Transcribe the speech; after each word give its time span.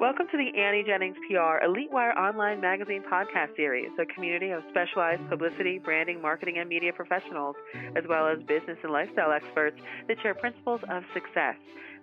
Welcome 0.00 0.28
to 0.32 0.38
the 0.38 0.58
Annie 0.58 0.82
Jennings 0.82 1.18
PR 1.28 1.62
Elite 1.62 1.92
Wire 1.92 2.18
Online 2.18 2.58
Magazine 2.58 3.02
podcast 3.02 3.54
series, 3.54 3.90
a 4.00 4.06
community 4.06 4.48
of 4.48 4.62
specialized 4.70 5.20
publicity, 5.28 5.78
branding, 5.78 6.22
marketing, 6.22 6.56
and 6.56 6.70
media 6.70 6.90
professionals, 6.90 7.54
as 7.94 8.04
well 8.08 8.26
as 8.26 8.38
business 8.44 8.78
and 8.82 8.92
lifestyle 8.92 9.30
experts 9.30 9.78
that 10.08 10.16
share 10.22 10.34
principles 10.34 10.80
of 10.88 11.02
success. 11.12 11.56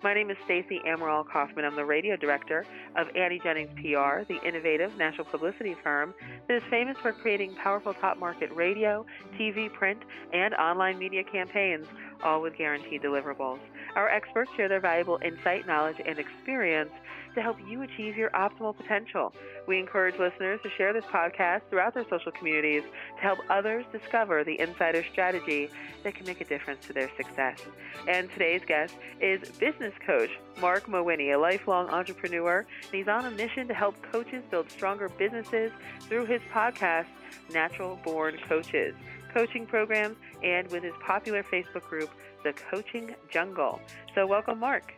My 0.03 0.13
name 0.13 0.29
is 0.29 0.37
Stacey 0.45 0.79
Amaral 0.85 1.27
Kaufman. 1.27 1.65
I'm 1.65 1.75
the 1.75 1.85
radio 1.85 2.15
director 2.15 2.67
of 2.95 3.07
Annie 3.15 3.41
Jennings 3.43 3.71
PR, 3.73 4.31
the 4.31 4.39
innovative 4.45 4.95
national 4.95 5.25
publicity 5.25 5.75
firm 5.83 6.13
that 6.47 6.57
is 6.57 6.63
famous 6.69 6.97
for 7.01 7.13
creating 7.13 7.55
powerful 7.55 7.95
top 7.95 8.19
market 8.19 8.51
radio, 8.53 9.07
TV, 9.39 9.73
print, 9.73 10.03
and 10.33 10.53
online 10.53 10.99
media 10.99 11.23
campaigns, 11.23 11.87
all 12.23 12.43
with 12.43 12.55
guaranteed 12.59 13.01
deliverables. 13.01 13.57
Our 13.95 14.09
experts 14.09 14.51
share 14.55 14.69
their 14.69 14.79
valuable 14.79 15.19
insight, 15.23 15.67
knowledge, 15.67 15.97
and 16.05 16.19
experience 16.19 16.91
to 17.37 17.41
help 17.43 17.57
you 17.67 17.83
achieve 17.83 18.17
your 18.17 18.31
optimal 18.31 18.75
potential. 18.75 19.31
We 19.67 19.77
encourage 19.77 20.17
listeners 20.17 20.59
to 20.63 20.69
share 20.71 20.91
this 20.91 21.05
podcast 21.05 21.61
throughout 21.69 21.93
their 21.93 22.05
social 22.09 22.31
communities 22.31 22.83
to 23.15 23.21
help 23.21 23.39
others 23.49 23.85
discover 23.91 24.43
the 24.43 24.59
insider 24.59 25.03
strategy 25.11 25.69
that 26.03 26.15
can 26.15 26.25
make 26.25 26.41
a 26.41 26.45
difference 26.45 26.85
to 26.87 26.93
their 26.93 27.11
success. 27.15 27.61
And 28.07 28.29
today's 28.31 28.63
guest 28.65 28.95
is 29.21 29.47
business 29.59 29.93
coach 30.05 30.31
Mark 30.59 30.87
Mawhinney, 30.87 31.35
a 31.35 31.37
lifelong 31.37 31.89
entrepreneur, 31.89 32.65
and 32.85 32.91
he's 32.91 33.07
on 33.07 33.25
a 33.25 33.31
mission 33.31 33.67
to 33.67 33.73
help 33.73 34.01
coaches 34.01 34.43
build 34.49 34.71
stronger 34.71 35.07
businesses 35.07 35.71
through 36.01 36.25
his 36.25 36.41
podcast, 36.51 37.05
Natural 37.53 37.99
Born 38.03 38.37
Coaches, 38.47 38.95
coaching 39.37 39.67
programs, 39.67 40.15
and 40.43 40.69
with 40.71 40.83
his 40.83 40.93
popular 41.05 41.43
Facebook 41.43 41.83
group, 41.83 42.09
The 42.43 42.53
Coaching 42.71 43.13
Jungle. 43.31 43.79
So, 44.15 44.25
welcome, 44.25 44.59
Mark. 44.59 44.93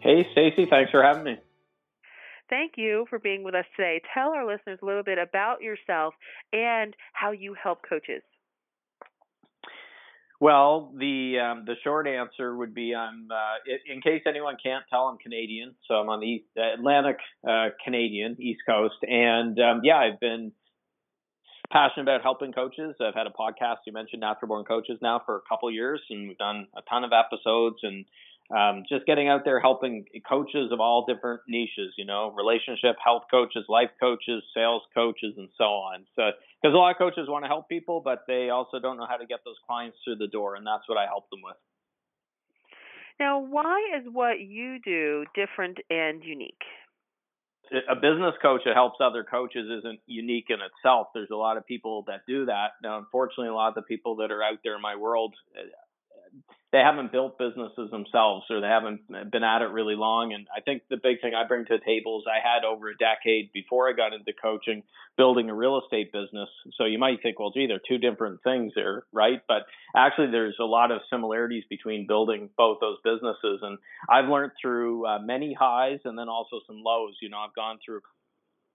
Hey, 0.00 0.26
Stacy. 0.32 0.66
Thanks 0.68 0.90
for 0.90 1.02
having 1.02 1.22
me. 1.22 1.36
Thank 2.50 2.72
you 2.76 3.06
for 3.08 3.20
being 3.20 3.44
with 3.44 3.54
us 3.54 3.64
today. 3.76 4.02
Tell 4.12 4.30
our 4.30 4.44
listeners 4.44 4.80
a 4.82 4.84
little 4.84 5.04
bit 5.04 5.18
about 5.18 5.62
yourself 5.62 6.14
and 6.52 6.94
how 7.12 7.30
you 7.30 7.54
help 7.54 7.78
coaches. 7.88 8.22
Well, 10.40 10.92
the 10.98 11.38
um, 11.38 11.64
the 11.66 11.76
short 11.84 12.08
answer 12.08 12.56
would 12.56 12.74
be 12.74 12.96
I'm 12.96 13.28
uh, 13.30 13.92
in 13.94 14.00
case 14.00 14.22
anyone 14.26 14.56
can't 14.60 14.84
tell 14.90 15.02
I'm 15.02 15.18
Canadian, 15.18 15.76
so 15.86 15.94
I'm 15.94 16.08
on 16.08 16.18
the 16.18 16.26
East, 16.26 16.46
Atlantic 16.56 17.18
uh, 17.48 17.68
Canadian 17.84 18.36
East 18.40 18.62
Coast, 18.68 18.96
and 19.02 19.56
um, 19.60 19.82
yeah, 19.84 19.98
I've 19.98 20.18
been 20.18 20.50
passionate 21.72 22.02
about 22.02 22.22
helping 22.22 22.52
coaches. 22.52 22.94
I've 23.00 23.14
had 23.14 23.26
a 23.26 23.30
podcast 23.30 23.78
you 23.86 23.92
mentioned, 23.92 24.20
Natural 24.20 24.48
Born 24.48 24.64
Coaches, 24.64 24.98
now 25.00 25.20
for 25.24 25.36
a 25.36 25.40
couple 25.48 25.70
years, 25.70 26.00
and 26.10 26.28
we've 26.28 26.38
done 26.38 26.68
a 26.76 26.82
ton 26.82 27.02
of 27.04 27.10
episodes 27.12 27.76
and 27.82 28.04
um, 28.54 28.84
just 28.86 29.06
getting 29.06 29.28
out 29.28 29.44
there 29.44 29.60
helping 29.60 30.04
coaches 30.28 30.70
of 30.72 30.80
all 30.80 31.06
different 31.06 31.40
niches, 31.48 31.94
you 31.96 32.04
know, 32.04 32.30
relationship 32.36 32.96
health 33.02 33.22
coaches, 33.30 33.64
life 33.68 33.90
coaches, 33.98 34.42
sales 34.54 34.82
coaches, 34.94 35.34
and 35.38 35.48
so 35.56 35.64
on. 35.64 36.04
So, 36.16 36.30
because 36.60 36.74
a 36.74 36.78
lot 36.78 36.90
of 36.90 36.98
coaches 36.98 37.28
want 37.28 37.44
to 37.44 37.48
help 37.48 37.68
people, 37.68 38.02
but 38.04 38.24
they 38.28 38.50
also 38.50 38.78
don't 38.78 38.98
know 38.98 39.06
how 39.08 39.16
to 39.16 39.26
get 39.26 39.40
those 39.44 39.56
clients 39.66 39.96
through 40.04 40.16
the 40.16 40.26
door, 40.26 40.56
and 40.56 40.66
that's 40.66 40.86
what 40.86 40.98
I 40.98 41.06
help 41.06 41.30
them 41.30 41.40
with. 41.42 41.56
Now, 43.18 43.40
why 43.40 43.80
is 43.96 44.04
what 44.12 44.40
you 44.40 44.78
do 44.84 45.24
different 45.34 45.78
and 45.88 46.22
unique? 46.22 46.62
A 47.88 47.94
business 47.94 48.34
coach 48.42 48.62
that 48.66 48.74
helps 48.74 48.98
other 49.00 49.24
coaches 49.24 49.66
isn't 49.78 50.00
unique 50.06 50.46
in 50.50 50.58
itself. 50.60 51.08
There's 51.14 51.30
a 51.30 51.36
lot 51.36 51.56
of 51.56 51.66
people 51.66 52.04
that 52.06 52.20
do 52.26 52.44
that. 52.46 52.72
Now, 52.82 52.98
unfortunately, 52.98 53.48
a 53.48 53.54
lot 53.54 53.68
of 53.68 53.74
the 53.74 53.82
people 53.82 54.16
that 54.16 54.30
are 54.30 54.42
out 54.42 54.58
there 54.62 54.76
in 54.76 54.82
my 54.82 54.96
world 54.96 55.34
they 56.72 56.78
haven't 56.78 57.12
built 57.12 57.38
businesses 57.38 57.90
themselves 57.90 58.46
or 58.48 58.62
they 58.62 58.66
haven't 58.66 59.06
been 59.30 59.44
at 59.44 59.60
it 59.60 59.66
really 59.66 59.94
long. 59.94 60.32
And 60.32 60.46
I 60.56 60.62
think 60.62 60.82
the 60.88 60.96
big 60.96 61.20
thing 61.20 61.34
I 61.34 61.46
bring 61.46 61.66
to 61.66 61.76
the 61.76 61.84
table 61.84 62.18
is 62.18 62.24
I 62.26 62.40
had 62.40 62.64
over 62.64 62.88
a 62.88 62.96
decade 62.96 63.52
before 63.52 63.90
I 63.90 63.92
got 63.92 64.14
into 64.14 64.32
coaching 64.32 64.82
building 65.18 65.50
a 65.50 65.54
real 65.54 65.78
estate 65.84 66.12
business. 66.12 66.48
So 66.78 66.86
you 66.86 66.98
might 66.98 67.22
think, 67.22 67.38
well, 67.38 67.50
gee, 67.50 67.66
they're 67.66 67.80
two 67.86 67.98
different 67.98 68.42
things 68.42 68.72
there, 68.74 69.04
right? 69.12 69.42
But 69.46 69.66
actually, 69.94 70.30
there's 70.30 70.56
a 70.58 70.64
lot 70.64 70.90
of 70.90 71.02
similarities 71.10 71.64
between 71.68 72.06
building 72.06 72.48
both 72.56 72.78
those 72.80 72.96
businesses. 73.04 73.60
And 73.60 73.76
I've 74.08 74.30
learned 74.30 74.52
through 74.60 75.06
uh, 75.06 75.18
many 75.18 75.52
highs 75.52 76.00
and 76.06 76.18
then 76.18 76.30
also 76.30 76.60
some 76.66 76.82
lows. 76.82 77.16
You 77.20 77.28
know, 77.28 77.38
I've 77.38 77.54
gone 77.54 77.78
through 77.84 78.00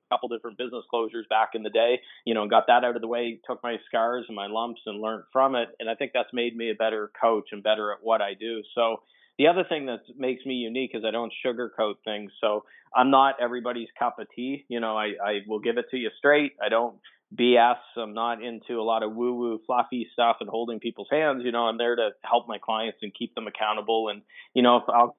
couple 0.10 0.30
different 0.30 0.58
business 0.58 0.84
closures 0.94 1.28
back 1.30 1.50
in 1.54 1.64
the 1.64 1.70
day, 1.70 2.00
you 2.26 2.34
know, 2.34 2.48
got 2.48 2.68
that 2.68 2.84
out 2.84 2.96
of 2.96 3.02
the 3.02 3.08
way, 3.08 3.40
took 3.46 3.62
my 3.64 3.78
scars 3.88 4.26
and 4.28 4.36
my 4.36 4.48
lumps 4.48 4.82
and 4.86 5.02
learned 5.02 5.24
from 5.32 5.56
it. 5.56 5.70
And 5.80 5.90
I 5.90 5.96
think 5.96 6.12
that's 6.14 6.34
made 6.34 6.56
me 6.56 6.72
a 6.72 6.76
better 6.76 7.12
coach 7.20 7.50
and 7.52 7.64
better 7.64 7.92
at 7.92 8.00
what 8.02 8.22
I 8.22 8.34
do. 8.34 8.62
So 8.76 9.02
the 9.38 9.48
other 9.48 9.64
thing 9.68 9.86
that 9.86 10.00
makes 10.18 10.46
me 10.46 10.56
unique 10.56 10.92
is 10.94 11.04
I 11.08 11.12
don't 11.12 11.34
sugarcoat 11.46 11.96
things. 12.04 12.32
So 12.42 12.66
I'm 12.96 13.12
not 13.12 13.36
everybody's 13.42 13.90
cup 13.98 14.20
of 14.20 14.28
tea. 14.36 14.66
You 14.68 14.80
know, 14.80 14.98
I, 14.98 15.14
I 15.24 15.40
will 15.48 15.60
give 15.60 15.78
it 15.78 15.86
to 15.92 15.98
you 15.98 16.10
straight. 16.18 16.54
I 16.64 16.70
don't 16.70 16.96
BS. 17.38 17.78
I'm 17.98 18.14
not 18.14 18.42
into 18.42 18.80
a 18.80 18.84
lot 18.84 19.04
of 19.04 19.14
woo 19.14 19.34
woo 19.34 19.60
fluffy 19.66 20.08
stuff 20.14 20.38
and 20.40 20.50
holding 20.50 20.80
people's 20.80 21.10
hands. 21.12 21.44
You 21.44 21.52
know, 21.52 21.64
I'm 21.64 21.78
there 21.78 21.96
to 21.96 22.12
help 22.24 22.48
my 22.48 22.58
clients 22.58 23.00
and 23.02 23.14
keep 23.14 23.36
them 23.36 23.48
accountable. 23.48 24.10
And, 24.10 24.22
you 24.54 24.64
know, 24.64 24.78
if 24.78 24.84
I'll 24.88 25.18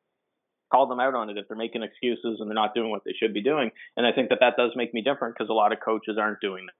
call 0.70 0.86
them 0.86 1.00
out 1.00 1.14
on 1.14 1.30
it 1.30 1.38
if 1.38 1.48
they're 1.48 1.56
making 1.56 1.82
excuses 1.82 2.38
and 2.40 2.48
they're 2.48 2.54
not 2.54 2.74
doing 2.74 2.90
what 2.90 3.04
they 3.04 3.12
should 3.18 3.34
be 3.34 3.42
doing. 3.42 3.70
And 3.96 4.06
I 4.06 4.12
think 4.12 4.28
that 4.30 4.38
that 4.40 4.56
does 4.56 4.72
make 4.76 4.92
me 4.94 5.02
different 5.02 5.34
because 5.34 5.50
a 5.50 5.54
lot 5.54 5.72
of 5.72 5.78
coaches 5.80 6.16
aren't 6.18 6.40
doing 6.40 6.66
that. 6.66 6.74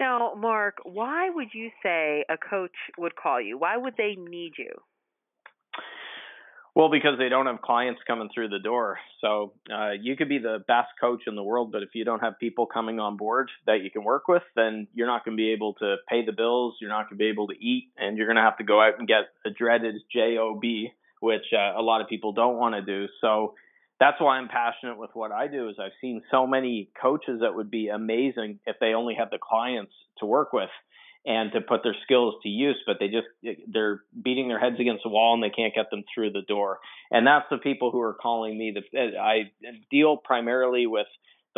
Now, 0.00 0.34
Mark, 0.36 0.76
why 0.84 1.28
would 1.28 1.48
you 1.52 1.70
say 1.82 2.24
a 2.28 2.36
coach 2.36 2.70
would 2.98 3.16
call 3.16 3.40
you? 3.40 3.58
Why 3.58 3.76
would 3.76 3.94
they 3.96 4.14
need 4.16 4.52
you? 4.56 4.70
Well, 6.76 6.88
because 6.88 7.18
they 7.18 7.28
don't 7.28 7.46
have 7.46 7.60
clients 7.60 8.00
coming 8.06 8.28
through 8.32 8.50
the 8.50 8.60
door. 8.60 9.00
So 9.20 9.54
uh, 9.68 9.90
you 10.00 10.14
could 10.14 10.28
be 10.28 10.38
the 10.38 10.62
best 10.68 10.90
coach 11.00 11.22
in 11.26 11.34
the 11.34 11.42
world, 11.42 11.72
but 11.72 11.82
if 11.82 11.88
you 11.94 12.04
don't 12.04 12.20
have 12.20 12.38
people 12.38 12.66
coming 12.66 13.00
on 13.00 13.16
board 13.16 13.50
that 13.66 13.82
you 13.82 13.90
can 13.90 14.04
work 14.04 14.28
with, 14.28 14.44
then 14.54 14.86
you're 14.94 15.08
not 15.08 15.24
going 15.24 15.36
to 15.36 15.40
be 15.40 15.50
able 15.50 15.74
to 15.74 15.96
pay 16.08 16.24
the 16.24 16.30
bills. 16.30 16.76
You're 16.80 16.90
not 16.90 17.10
going 17.10 17.18
to 17.18 17.24
be 17.24 17.30
able 17.30 17.48
to 17.48 17.54
eat, 17.54 17.90
and 17.96 18.16
you're 18.16 18.28
going 18.28 18.36
to 18.36 18.42
have 18.42 18.58
to 18.58 18.64
go 18.64 18.80
out 18.80 19.00
and 19.00 19.08
get 19.08 19.24
a 19.44 19.50
dreaded 19.50 19.96
job 20.14 20.62
which 21.20 21.44
uh, 21.52 21.78
a 21.78 21.82
lot 21.82 22.00
of 22.00 22.08
people 22.08 22.32
don't 22.32 22.56
want 22.56 22.74
to 22.74 22.82
do. 22.82 23.08
So 23.20 23.54
that's 24.00 24.20
why 24.20 24.38
I'm 24.38 24.48
passionate 24.48 24.98
with 24.98 25.10
what 25.14 25.32
I 25.32 25.48
do 25.48 25.68
is 25.68 25.76
I've 25.80 25.92
seen 26.00 26.22
so 26.30 26.46
many 26.46 26.90
coaches 27.00 27.40
that 27.40 27.54
would 27.54 27.70
be 27.70 27.88
amazing 27.88 28.60
if 28.66 28.76
they 28.80 28.94
only 28.94 29.14
had 29.14 29.28
the 29.30 29.38
clients 29.38 29.92
to 30.18 30.26
work 30.26 30.52
with 30.52 30.70
and 31.26 31.52
to 31.52 31.60
put 31.60 31.82
their 31.82 31.96
skills 32.04 32.34
to 32.42 32.48
use, 32.48 32.76
but 32.86 32.96
they 33.00 33.08
just 33.08 33.26
they're 33.70 34.02
beating 34.22 34.48
their 34.48 34.60
heads 34.60 34.76
against 34.78 35.02
the 35.02 35.10
wall 35.10 35.34
and 35.34 35.42
they 35.42 35.50
can't 35.50 35.74
get 35.74 35.90
them 35.90 36.04
through 36.14 36.30
the 36.30 36.42
door. 36.42 36.78
And 37.10 37.26
that's 37.26 37.46
the 37.50 37.58
people 37.58 37.90
who 37.90 38.00
are 38.00 38.14
calling 38.14 38.56
me. 38.56 38.74
The 38.74 39.18
I 39.18 39.50
deal 39.90 40.16
primarily 40.16 40.86
with 40.86 41.08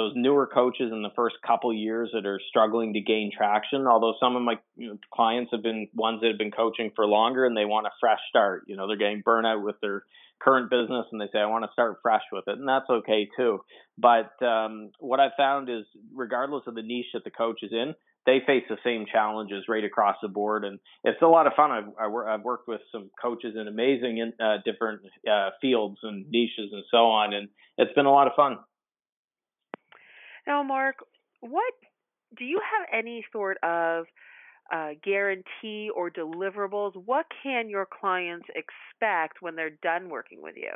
those 0.00 0.12
newer 0.16 0.46
coaches 0.46 0.90
in 0.92 1.02
the 1.02 1.12
first 1.14 1.36
couple 1.46 1.72
years 1.74 2.10
that 2.14 2.24
are 2.26 2.40
struggling 2.48 2.94
to 2.94 3.00
gain 3.00 3.30
traction. 3.36 3.86
Although 3.86 4.14
some 4.18 4.34
of 4.34 4.42
my 4.42 4.54
you 4.76 4.88
know, 4.88 4.98
clients 5.12 5.50
have 5.52 5.62
been 5.62 5.88
ones 5.94 6.20
that 6.22 6.28
have 6.28 6.38
been 6.38 6.50
coaching 6.50 6.90
for 6.96 7.06
longer 7.06 7.44
and 7.44 7.56
they 7.56 7.66
want 7.66 7.86
a 7.86 7.90
fresh 8.00 8.20
start. 8.28 8.64
You 8.66 8.76
know, 8.76 8.86
they're 8.86 8.96
getting 8.96 9.22
burnout 9.22 9.62
with 9.62 9.76
their 9.82 10.04
current 10.40 10.70
business 10.70 11.04
and 11.12 11.20
they 11.20 11.28
say, 11.32 11.38
I 11.38 11.46
want 11.46 11.64
to 11.64 11.72
start 11.72 11.98
fresh 12.02 12.22
with 12.32 12.44
it. 12.46 12.58
And 12.58 12.66
that's 12.66 12.88
okay 12.88 13.28
too. 13.36 13.60
But 13.98 14.32
um, 14.42 14.90
what 14.98 15.20
I've 15.20 15.36
found 15.36 15.68
is, 15.68 15.84
regardless 16.14 16.62
of 16.66 16.74
the 16.74 16.82
niche 16.82 17.12
that 17.12 17.24
the 17.24 17.30
coach 17.30 17.60
is 17.62 17.72
in, 17.72 17.94
they 18.26 18.38
face 18.46 18.64
the 18.68 18.76
same 18.84 19.06
challenges 19.10 19.64
right 19.68 19.82
across 19.82 20.16
the 20.20 20.28
board, 20.28 20.64
and 20.64 20.78
it's 21.04 21.22
a 21.22 21.26
lot 21.26 21.46
of 21.46 21.54
fun. 21.54 21.70
I've, 21.70 22.12
I've 22.28 22.42
worked 22.42 22.68
with 22.68 22.82
some 22.92 23.10
coaches 23.20 23.54
in 23.58 23.66
amazing 23.66 24.18
in, 24.18 24.32
uh, 24.44 24.58
different 24.62 25.00
uh, 25.26 25.50
fields 25.60 25.96
and 26.02 26.26
niches 26.30 26.70
and 26.70 26.84
so 26.90 26.98
on, 26.98 27.32
and 27.32 27.48
it's 27.78 27.94
been 27.94 28.06
a 28.06 28.12
lot 28.12 28.26
of 28.26 28.34
fun. 28.36 28.58
Now, 30.50 30.64
Mark, 30.64 30.96
what 31.38 31.72
do 32.36 32.44
you 32.44 32.60
have 32.72 32.88
any 32.92 33.24
sort 33.30 33.56
of 33.62 34.06
uh, 34.74 34.90
guarantee 35.00 35.90
or 35.94 36.10
deliverables? 36.10 36.94
What 37.04 37.26
can 37.40 37.68
your 37.68 37.86
clients 37.86 38.46
expect 38.48 39.40
when 39.40 39.54
they're 39.54 39.78
done 39.80 40.08
working 40.08 40.42
with 40.42 40.56
you? 40.56 40.72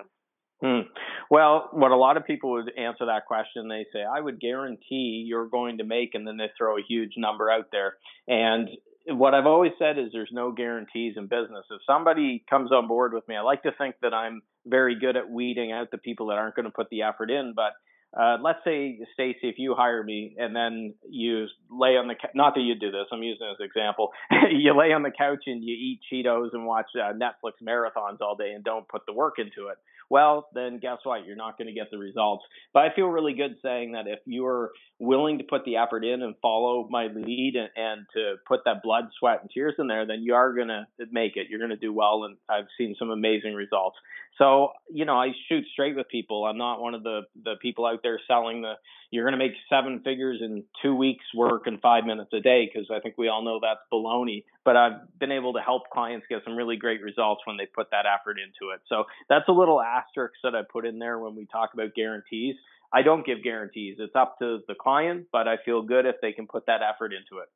Hmm. 0.63 0.89
Well, 1.29 1.71
what 1.73 1.91
a 1.91 1.97
lot 1.97 2.17
of 2.17 2.25
people 2.25 2.53
would 2.53 2.71
answer 2.78 3.07
that 3.07 3.27
question, 3.27 3.66
they 3.66 3.84
say, 3.93 4.04
I 4.04 4.21
would 4.21 4.41
guarantee 4.41 5.25
you're 5.27 5.48
going 5.48 5.78
to 5.78 5.84
make, 5.84 6.15
and 6.15 6.25
then 6.25 6.37
they 6.37 6.51
throw 6.57 6.78
a 6.78 6.87
huge 6.89 7.15
number 7.16 7.51
out 7.51 7.72
there. 7.72 7.95
And 8.28 8.69
what 9.09 9.34
I've 9.34 9.47
always 9.47 9.72
said 9.81 9.98
is 9.98 10.10
there's 10.13 10.31
no 10.31 10.53
guarantees 10.53 11.15
in 11.16 11.25
business. 11.25 11.65
If 11.69 11.81
somebody 11.84 12.45
comes 12.48 12.71
on 12.71 12.87
board 12.87 13.13
with 13.13 13.27
me, 13.27 13.34
I 13.34 13.41
like 13.41 13.65
to 13.65 13.72
think 13.77 13.97
that 14.03 14.15
I'm 14.15 14.43
very 14.66 14.97
good 14.97 15.16
at 15.16 15.28
weeding 15.28 15.72
out 15.72 15.91
the 15.91 15.98
people 15.98 16.28
that 16.28 16.39
aren't 16.39 16.54
going 16.54 16.66
to 16.66 16.71
put 16.71 16.91
the 16.91 17.03
effort 17.03 17.28
in, 17.28 17.54
but 17.57 17.72
uh, 18.19 18.37
let's 18.43 18.61
say, 18.65 18.99
Stacy, 19.15 19.41
if 19.43 19.57
you 19.59 19.75
hire 19.75 20.03
me 20.03 20.37
and 20.39 20.55
then 20.55 20.95
you 21.09 21.47
lay 21.71 21.97
on 21.97 22.07
the 22.07 22.15
not 22.34 22.55
that 22.55 22.61
you 22.61 22.75
do 22.75 22.91
this, 22.91 23.07
I'm 23.13 23.22
using 23.22 23.47
as 23.51 23.57
an 23.59 23.66
example. 23.66 24.11
you 24.53 24.77
lay 24.77 24.93
on 24.93 25.03
the 25.03 25.11
couch 25.11 25.45
and 25.47 25.65
you 25.65 25.75
eat 25.75 26.01
Cheetos 26.13 26.51
and 26.53 26.65
watch 26.65 26.87
uh, 26.95 27.13
Netflix 27.13 27.55
marathons 27.63 28.21
all 28.21 28.37
day 28.37 28.53
and 28.53 28.63
don't 28.63 28.89
put 28.89 29.03
the 29.07 29.13
work 29.13 29.34
into 29.39 29.69
it. 29.69 29.78
well, 30.11 30.49
then 30.55 30.78
guess 30.78 30.99
what? 31.03 31.27
You're 31.27 31.34
not 31.34 31.59
going 31.59 31.66
to 31.66 31.75
get 31.75 31.91
the 31.91 31.99
results. 31.99 32.45
But 32.72 32.84
I 32.84 32.95
feel 32.95 33.07
really 33.07 33.34
good 33.34 33.57
saying 33.63 33.93
that 33.93 34.07
if 34.07 34.21
you're 34.27 34.71
willing 35.01 35.39
to 35.39 35.45
put 35.45 35.65
the 35.65 35.77
effort 35.77 36.05
in 36.05 36.22
and 36.22 36.37
follow 36.41 36.87
my 36.89 37.09
lead 37.09 37.55
and, 37.57 37.71
and 37.77 38.07
to 38.15 38.37
put 38.47 38.60
that 38.65 38.83
blood, 38.83 39.05
sweat, 39.19 39.41
and 39.41 39.51
tears 39.51 39.75
in 39.78 39.89
there, 39.89 40.07
then 40.07 40.22
you 40.22 40.34
are 40.34 40.55
going 40.55 40.69
to 40.69 40.87
make 41.10 41.33
it. 41.37 41.49
You're 41.51 41.59
going 41.59 41.71
to 41.71 41.77
do 41.77 41.93
well. 41.93 42.25
And 42.25 42.37
I've 42.49 42.69
seen 42.78 42.95
some 42.97 43.10
amazing 43.10 43.55
results. 43.55 43.97
So, 44.39 44.71
you 44.91 45.05
know, 45.05 45.15
I 45.15 45.28
shoot 45.49 45.65
straight 45.72 45.97
with 45.97 46.09
people. 46.09 46.45
I'm 46.45 46.59
not 46.59 46.81
one 46.81 46.95
of 46.95 47.03
the, 47.03 47.22
the 47.43 47.55
people 47.60 47.87
out 47.87 48.03
there 48.04 48.21
selling 48.28 48.62
the, 48.62 48.74
you're 49.10 49.24
going 49.24 49.36
to 49.36 49.45
make 49.45 49.54
seven 49.68 50.01
figures 50.04 50.39
in 50.41 50.62
two 50.80 50.95
weeks 50.95 51.24
work 51.34 51.66
and 51.66 51.80
five 51.80 52.04
minutes 52.04 52.30
a 52.33 52.41
day, 52.41 52.71
because 52.72 52.89
I 52.95 53.01
think 53.01 53.16
we 53.18 53.27
all 53.27 53.42
know 53.42 53.59
that's 53.60 53.80
baloney. 53.92 54.45
But 54.65 54.77
I've 54.77 55.18
been 55.18 55.33
able 55.33 55.54
to 55.54 55.60
help 55.60 55.91
clients 55.92 56.27
get 56.28 56.42
some 56.45 56.54
really 56.54 56.77
great 56.77 57.03
results 57.03 57.42
when 57.47 57.56
they 57.56 57.66
put 57.66 57.91
that 57.91 58.06
effort 58.06 58.39
into 58.39 58.72
it. 58.72 58.80
So 58.89 59.04
that's 59.28 59.48
a 59.48 59.53
little 59.53 59.83
asterisk 59.83 60.34
that 60.45 60.54
I 60.54 60.62
put 60.71 60.86
in 60.86 61.01
there 61.01 61.18
when 61.18 61.34
we 61.34 61.47
talk 61.47 61.71
about 61.74 61.95
guarantees. 61.97 62.54
I 62.92 63.03
don't 63.03 63.27
give 63.27 63.42
guarantees. 63.42 63.97
It's 63.98 64.15
up 64.15 64.39
to 64.39 64.60
the 64.68 64.74
client, 64.74 65.27
but 65.33 65.48
I 65.48 65.57
feel 65.65 65.83
good 65.83 66.07
if 66.07 66.16
they 66.22 66.33
can 66.33 66.47
put 66.47 66.66
that 66.66 66.80
effort 66.80 67.12
into 67.12 67.42
it. 67.42 67.48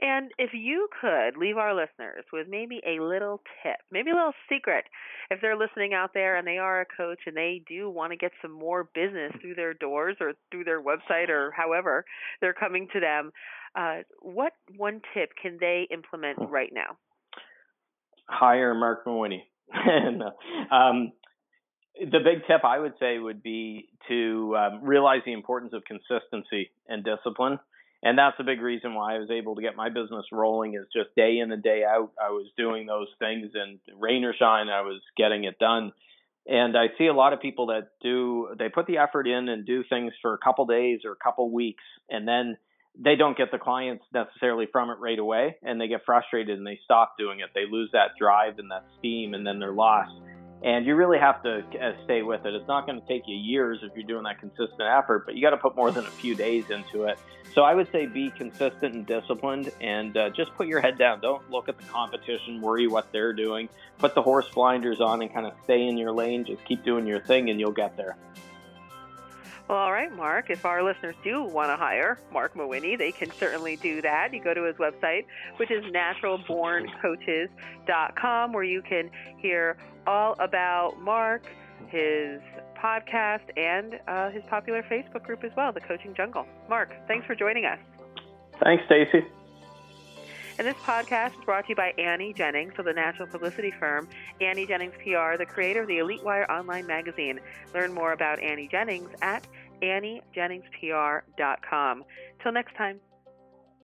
And 0.00 0.30
if 0.38 0.50
you 0.52 0.88
could 1.00 1.38
leave 1.38 1.56
our 1.56 1.74
listeners 1.74 2.24
with 2.30 2.48
maybe 2.48 2.80
a 2.86 3.02
little 3.02 3.40
tip, 3.62 3.76
maybe 3.90 4.10
a 4.10 4.14
little 4.14 4.34
secret, 4.50 4.84
if 5.30 5.40
they're 5.40 5.56
listening 5.56 5.94
out 5.94 6.10
there 6.12 6.36
and 6.36 6.46
they 6.46 6.58
are 6.58 6.82
a 6.82 6.86
coach 6.86 7.20
and 7.26 7.36
they 7.36 7.62
do 7.66 7.88
want 7.88 8.12
to 8.12 8.16
get 8.16 8.32
some 8.42 8.52
more 8.52 8.88
business 8.94 9.32
through 9.40 9.54
their 9.54 9.72
doors 9.72 10.16
or 10.20 10.34
through 10.50 10.64
their 10.64 10.82
website 10.82 11.30
or 11.30 11.50
however 11.56 12.04
they're 12.42 12.52
coming 12.52 12.88
to 12.92 13.00
them, 13.00 13.32
uh, 13.74 13.98
what 14.20 14.52
one 14.76 15.00
tip 15.14 15.30
can 15.40 15.56
they 15.60 15.86
implement 15.90 16.38
right 16.50 16.72
now? 16.74 16.98
Hire 18.28 18.74
Mark 18.74 19.06
Mawhinney. 19.06 19.44
um, 20.70 21.12
the 21.98 22.18
big 22.22 22.46
tip 22.46 22.64
I 22.64 22.78
would 22.78 22.94
say 23.00 23.18
would 23.18 23.42
be 23.42 23.88
to 24.08 24.56
um, 24.56 24.80
realize 24.84 25.20
the 25.24 25.32
importance 25.32 25.72
of 25.72 25.84
consistency 25.84 26.70
and 26.86 27.02
discipline. 27.02 27.58
And 28.06 28.16
that's 28.16 28.36
a 28.38 28.44
big 28.44 28.60
reason 28.60 28.94
why 28.94 29.16
I 29.16 29.18
was 29.18 29.32
able 29.32 29.56
to 29.56 29.62
get 29.62 29.74
my 29.74 29.88
business 29.88 30.26
rolling 30.30 30.74
is 30.74 30.86
just 30.94 31.12
day 31.16 31.40
in 31.40 31.50
and 31.50 31.60
day 31.60 31.82
out. 31.82 32.12
I 32.24 32.30
was 32.30 32.46
doing 32.56 32.86
those 32.86 33.08
things 33.18 33.50
and 33.54 33.80
rain 33.98 34.22
or 34.22 34.32
shine, 34.32 34.68
I 34.68 34.82
was 34.82 35.00
getting 35.16 35.42
it 35.42 35.58
done. 35.58 35.92
And 36.46 36.76
I 36.78 36.86
see 36.98 37.08
a 37.08 37.12
lot 37.12 37.32
of 37.32 37.40
people 37.40 37.66
that 37.66 37.88
do, 38.00 38.54
they 38.56 38.68
put 38.68 38.86
the 38.86 38.98
effort 38.98 39.26
in 39.26 39.48
and 39.48 39.66
do 39.66 39.82
things 39.90 40.12
for 40.22 40.34
a 40.34 40.38
couple 40.38 40.66
days 40.66 41.00
or 41.04 41.10
a 41.10 41.16
couple 41.16 41.50
weeks, 41.50 41.82
and 42.08 42.28
then 42.28 42.56
they 42.96 43.16
don't 43.16 43.36
get 43.36 43.50
the 43.50 43.58
clients 43.58 44.04
necessarily 44.14 44.68
from 44.70 44.90
it 44.90 44.98
right 45.00 45.18
away 45.18 45.56
and 45.64 45.80
they 45.80 45.88
get 45.88 46.02
frustrated 46.06 46.56
and 46.56 46.66
they 46.66 46.78
stop 46.84 47.16
doing 47.18 47.40
it. 47.40 47.50
They 47.56 47.64
lose 47.68 47.90
that 47.92 48.12
drive 48.16 48.60
and 48.60 48.70
that 48.70 48.84
steam 49.00 49.34
and 49.34 49.44
then 49.44 49.58
they're 49.58 49.72
lost 49.72 50.12
and 50.62 50.86
you 50.86 50.94
really 50.94 51.18
have 51.18 51.42
to 51.42 51.58
uh, 51.58 51.92
stay 52.04 52.22
with 52.22 52.44
it. 52.46 52.54
It's 52.54 52.68
not 52.68 52.86
going 52.86 53.00
to 53.00 53.06
take 53.06 53.22
you 53.26 53.36
years 53.36 53.80
if 53.82 53.92
you're 53.94 54.06
doing 54.06 54.24
that 54.24 54.40
consistent 54.40 54.80
effort, 54.80 55.24
but 55.26 55.34
you 55.34 55.42
got 55.42 55.50
to 55.50 55.56
put 55.56 55.76
more 55.76 55.90
than 55.90 56.04
a 56.06 56.10
few 56.10 56.34
days 56.34 56.70
into 56.70 57.04
it. 57.04 57.18
So 57.54 57.62
I 57.62 57.74
would 57.74 57.90
say 57.90 58.06
be 58.06 58.30
consistent 58.30 58.94
and 58.94 59.06
disciplined, 59.06 59.72
and 59.80 60.16
uh, 60.16 60.30
just 60.30 60.54
put 60.56 60.66
your 60.66 60.80
head 60.80 60.98
down. 60.98 61.20
Don't 61.20 61.50
look 61.50 61.68
at 61.68 61.78
the 61.78 61.84
competition, 61.84 62.60
worry 62.60 62.86
what 62.86 63.10
they're 63.12 63.32
doing. 63.32 63.68
Put 63.98 64.14
the 64.14 64.22
horse 64.22 64.48
blinders 64.50 65.00
on 65.00 65.22
and 65.22 65.32
kind 65.32 65.46
of 65.46 65.54
stay 65.64 65.86
in 65.86 65.96
your 65.96 66.12
lane. 66.12 66.44
Just 66.44 66.64
keep 66.64 66.84
doing 66.84 67.06
your 67.06 67.20
thing, 67.20 67.48
and 67.48 67.58
you'll 67.58 67.72
get 67.72 67.96
there. 67.96 68.16
Well, 69.68 69.78
all 69.78 69.92
right, 69.92 70.14
Mark. 70.14 70.48
If 70.48 70.64
our 70.64 70.84
listeners 70.84 71.16
do 71.24 71.42
want 71.42 71.70
to 71.70 71.76
hire 71.76 72.20
Mark 72.32 72.54
Mawhinney, 72.54 72.96
they 72.96 73.10
can 73.10 73.32
certainly 73.32 73.74
do 73.76 74.00
that. 74.02 74.32
You 74.32 74.40
go 74.42 74.54
to 74.54 74.62
his 74.62 74.76
website, 74.76 75.24
which 75.56 75.72
is 75.72 75.82
naturalborncoaches.com, 75.86 78.52
where 78.52 78.62
you 78.62 78.80
can 78.82 79.10
hear 79.38 79.76
all 80.06 80.36
about 80.38 81.00
Mark, 81.00 81.42
his 81.88 82.40
podcast, 82.80 83.40
and 83.56 83.98
uh, 84.06 84.30
his 84.30 84.44
popular 84.48 84.84
Facebook 84.84 85.24
group 85.24 85.42
as 85.42 85.50
well, 85.56 85.72
The 85.72 85.80
Coaching 85.80 86.14
Jungle. 86.14 86.46
Mark, 86.68 86.92
thanks 87.08 87.26
for 87.26 87.34
joining 87.34 87.64
us. 87.64 87.80
Thanks, 88.62 88.84
Stacy. 88.86 89.24
And 90.58 90.66
this 90.66 90.76
podcast 90.76 91.38
is 91.38 91.44
brought 91.44 91.64
to 91.64 91.70
you 91.70 91.76
by 91.76 91.92
Annie 91.98 92.32
Jennings 92.32 92.72
of 92.78 92.86
the 92.86 92.94
national 92.94 93.28
publicity 93.28 93.74
firm 93.78 94.08
Annie 94.40 94.66
Jennings 94.66 94.94
PR, 95.02 95.36
the 95.36 95.44
creator 95.46 95.82
of 95.82 95.88
the 95.88 95.98
Elite 95.98 96.24
Wire 96.24 96.50
online 96.50 96.86
magazine. 96.86 97.40
Learn 97.74 97.92
more 97.92 98.12
about 98.12 98.40
Annie 98.40 98.68
Jennings 98.68 99.10
at 99.20 99.46
AnnieJenningsPR.com. 99.82 102.04
Till 102.42 102.52
next 102.52 102.74
time. 102.76 103.00